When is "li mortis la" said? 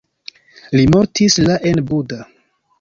0.77-1.61